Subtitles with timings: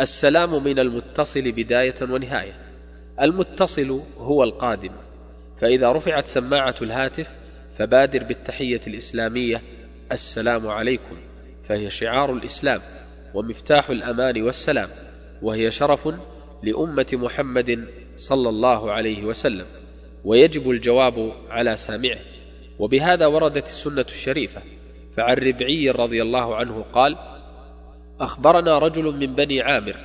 [0.00, 2.52] السلام من المتصل بداية ونهاية.
[3.20, 4.90] المتصل هو القادم.
[5.60, 7.30] فإذا رفعت سماعة الهاتف
[7.78, 9.62] فبادر بالتحية الإسلامية.
[10.12, 11.16] السلام عليكم.
[11.68, 12.80] فهي شعار الإسلام
[13.34, 14.88] ومفتاح الأمان والسلام
[15.42, 16.08] وهي شرف
[16.62, 19.66] لأمة محمد صلى الله عليه وسلم.
[20.24, 22.18] ويجب الجواب على سامعه.
[22.78, 24.62] وبهذا وردت السنة الشريفة.
[25.16, 27.33] فعن ربعي رضي الله عنه قال
[28.20, 29.96] أخبرنا رجل من بني عامر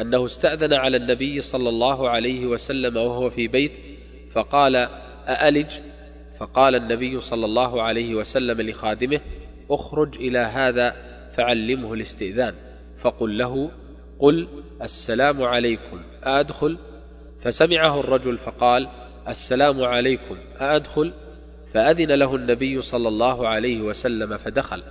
[0.00, 3.72] أنه استأذن على النبي صلى الله عليه وسلم وهو في بيت
[4.32, 4.76] فقال
[5.26, 5.70] أألج؟
[6.38, 9.20] فقال النبي صلى الله عليه وسلم لخادمه
[9.70, 10.96] أخرج إلى هذا
[11.36, 12.54] فعلمه الاستئذان.
[13.00, 13.70] فقل له
[14.18, 14.48] قل
[14.82, 16.78] السلام عليكم أدخل
[17.42, 18.88] فسمعه الرجل فقال
[19.28, 21.12] السلام عليكم أدخل
[21.74, 24.82] فأذن له النبي صلى الله عليه وسلم فدخل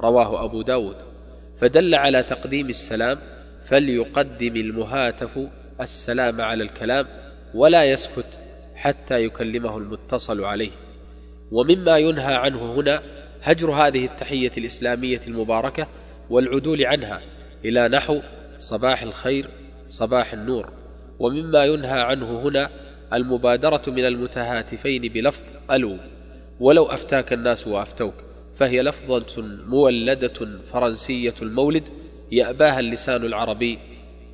[0.00, 1.11] رواه أبو داود.
[1.60, 3.18] فدل على تقديم السلام
[3.64, 5.38] فليقدم المهاتف
[5.80, 7.06] السلام على الكلام
[7.54, 8.40] ولا يسكت
[8.74, 10.70] حتى يكلمه المتصل عليه.
[11.52, 13.02] ومما ينهى عنه هنا
[13.42, 15.86] هجر هذه التحية الإسلامية المباركة
[16.30, 17.20] والعدول عنها
[17.64, 18.20] إلى نحو
[18.58, 19.48] صباح الخير
[19.88, 20.72] صباح النور.
[21.18, 22.70] ومما ينهى عنه هنا
[23.12, 25.96] المبادرة من المتهاتفين بلفظ ألو.
[26.60, 28.14] ولو أفتاك الناس وأفتوك.
[28.62, 31.82] فهي لفظة مولدة فرنسية المولد
[32.32, 33.78] يأباها اللسان العربي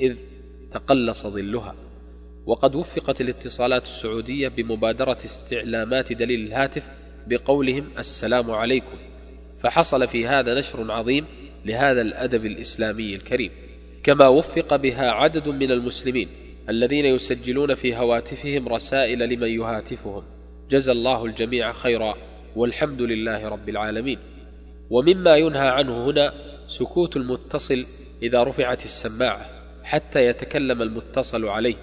[0.00, 0.16] إذ
[0.72, 1.74] تقلص ظلها.
[2.46, 6.82] وقد وفقت الاتصالات السعودية بمبادرة استعلامات دليل الهاتف
[7.26, 8.96] بقولهم السلام عليكم.
[9.62, 11.24] فحصل في هذا نشر عظيم
[11.64, 13.50] لهذا الأدب الإسلامي الكريم.
[14.02, 16.28] كما وفق بها عدد من المسلمين
[16.68, 20.22] الذين يسجلون في هواتفهم رسائل لمن يهاتفهم.
[20.70, 22.35] جزى الله الجميع خيرا.
[22.56, 24.18] والحمد لله رب العالمين.
[24.90, 26.32] ومما ينهى عنه هنا
[26.66, 27.86] سكوت المتصل
[28.22, 29.46] إذا رفعت السماعة
[29.84, 31.74] حتى يتكلم المتصل عليه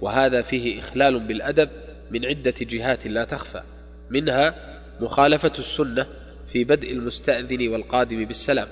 [0.00, 1.68] وهذا فيه إخلال بالأدب
[2.10, 3.62] من عدة جهات لا تخفى.
[4.10, 4.54] منها
[5.00, 6.06] مخالفة السنة
[6.52, 8.66] في بدء المستأذن والقادم بالسلام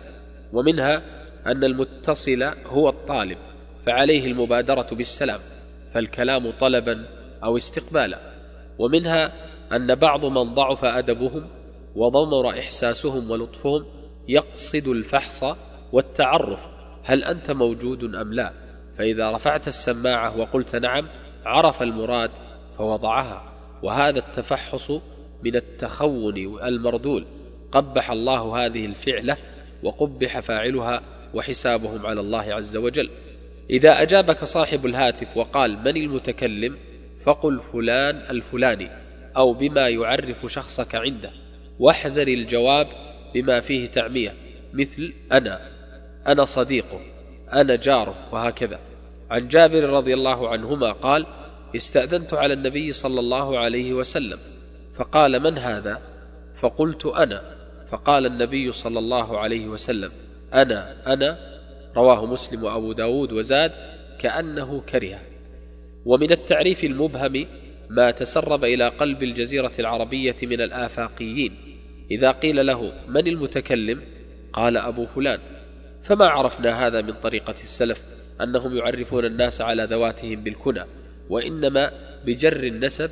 [0.53, 1.03] ومنها
[1.47, 3.39] أن المتصل هو الطالب
[3.87, 5.41] فعليه المبادرة بالسلام
[5.95, 7.05] فالكلام طلبا
[7.45, 8.19] أو استقبالا.
[8.79, 11.47] ومنها أن بعض من ضعف أدبهم
[11.97, 13.85] وضمر إحساسهم ولطفهم
[14.29, 15.45] يقصد الفحص
[15.93, 16.67] والتعرف
[17.05, 18.53] هل أنت موجود أم لا؟
[18.99, 21.09] فإذا رفعت السماعة وقلت نعم
[21.45, 22.31] عرف المراد
[22.79, 23.53] فوضعها.
[23.83, 24.91] وهذا التفحص
[25.43, 27.27] من التخون المردول
[27.73, 29.37] قبح الله هذه الفعلة
[29.83, 31.03] وقبح فاعلها
[31.35, 33.11] وحسابهم على الله عز وجل.
[33.71, 36.77] إذا أجابك صاحب الهاتف وقال من المتكلم
[37.25, 39.00] فقل فلان الفلاني.
[39.37, 41.31] أو بما يعرف شخصك عنده.
[41.79, 42.87] واحذر الجواب
[43.35, 44.35] بما فيه تعمية.
[44.73, 45.61] مثل أنا
[46.27, 47.01] أنا صديقه
[47.53, 48.79] أنا جاره وهكذا.
[49.31, 51.27] عن جابر رضي الله عنهما قال
[51.77, 54.39] استأذنت على النبي صلى الله عليه وسلم
[54.95, 56.01] فقال من هذا؟
[56.61, 57.43] فقلت أنا.
[57.91, 60.11] فقال النبي صلى الله عليه وسلم
[60.55, 61.39] أنا أنا.
[61.97, 63.73] رواه مسلم وأبو داود وزاد
[64.19, 65.19] كأنه كره.
[66.07, 67.47] ومن التعريف المبهم
[67.91, 71.55] ما تسرب إلى قلب الجزيرة العربية من الآفاقيين.
[72.11, 74.01] إذا قيل له من المتكلم؟
[74.53, 75.39] قال أبو فلان.
[76.03, 78.03] فما عرفنا هذا من طريقة السلف
[78.41, 80.85] أنهم يعرفون الناس على ذواتهم بالكنى
[81.29, 81.93] وإنما
[82.27, 83.11] بجر النسب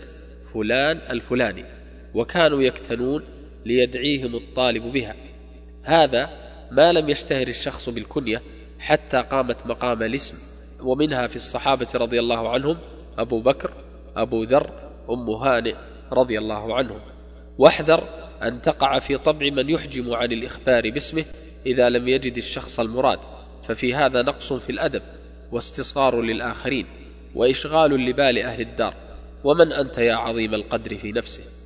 [0.54, 1.64] فلان الفلاني
[2.14, 3.22] وكانوا يكتنون
[3.66, 5.14] ليدعيهم الطالب بها.
[5.82, 6.30] هذا
[6.70, 8.42] ما لم يشتهر الشخص بالكنية
[8.78, 10.38] حتى قامت مقام الاسم
[10.82, 12.78] ومنها في الصحابة رضي الله عنهم
[13.18, 13.70] أبو بكر
[14.22, 14.70] أبو ذر
[15.10, 15.74] أم هانئ
[16.12, 17.00] رضي الله عنهم
[17.58, 18.04] واحذر
[18.42, 21.24] أن تقع في طبع من يحجم عن الإخبار باسمه
[21.66, 23.18] إذا لم يجد الشخص المراد
[23.68, 25.02] ففي هذا نقص في الأدب
[25.52, 26.86] واستصغار للآخرين
[27.34, 28.94] وإشغال لبال أهل الدار.
[29.44, 31.57] ومن أنت يا عظيم القدر في نفسه؟